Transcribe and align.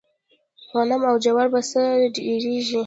غنم 0.73 1.01
او 1.09 1.15
جوار 1.23 1.47
په 1.53 1.59
څۀ 1.69 1.83
ډېريږي؟ 2.15 2.79